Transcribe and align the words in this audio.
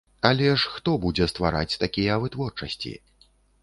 Але 0.29 0.47
ж 0.61 0.71
хто 0.77 0.95
будзе 1.05 1.29
ствараць 1.33 1.79
такія 1.87 2.19
вытворчасці? 2.27 3.01